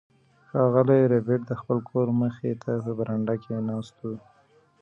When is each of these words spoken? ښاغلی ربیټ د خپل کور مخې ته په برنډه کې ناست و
ښاغلی 0.49 1.01
ربیټ 1.13 1.41
د 1.47 1.51
خپل 1.61 1.77
کور 1.89 2.07
مخې 2.21 2.51
ته 2.63 2.71
په 2.83 2.91
برنډه 2.97 3.35
کې 3.43 3.53
ناست 3.67 3.95
و 4.03 4.09